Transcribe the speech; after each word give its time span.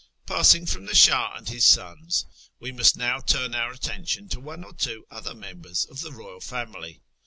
Passing 0.25 0.65
from 0.65 0.87
the 0.87 0.95
Shah 0.95 1.35
and 1.37 1.47
his 1.47 1.63
sons, 1.63 2.25
we 2.59 2.71
must 2.71 2.97
now 2.97 3.19
turn 3.19 3.53
our 3.53 3.69
attention 3.69 4.27
to 4.29 4.39
one 4.39 4.63
or 4.63 4.73
two 4.73 5.05
other 5.11 5.35
members 5.35 5.85
of 5.85 5.99
the 6.01 6.11
royal 6.11 6.39
family. 6.41 7.03